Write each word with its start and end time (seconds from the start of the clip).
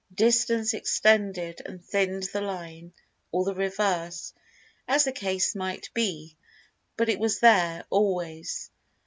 Distance 0.15 0.73
extended 0.73 1.61
and 1.63 1.85
thinned 1.85 2.23
the 2.33 2.41
line, 2.41 2.91
or 3.31 3.45
the 3.45 3.53
reverse, 3.53 4.33
as 4.87 5.03
the 5.03 5.11
case 5.11 5.53
might 5.53 5.91
be—but 5.93 7.07
it 7.07 7.19
was 7.19 7.39
there, 7.39 7.85
always. 7.91 8.71